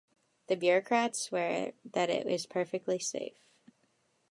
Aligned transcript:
The 0.47 0.55
bureaucrats 0.55 1.21
swear 1.21 1.73
that 1.91 2.09
it 2.09 2.25
is 2.25 2.47
perfectly 2.47 2.97
safe. 2.97 3.37